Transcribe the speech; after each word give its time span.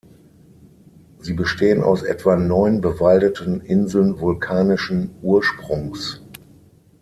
Sie 1.19 1.33
bestehen 1.35 1.83
aus 1.83 2.01
etwa 2.01 2.35
neun 2.35 2.81
bewaldeten 2.81 3.61
Inseln 3.61 4.19
vulkanischen 4.19 5.11
Ursprungs. 5.21 6.21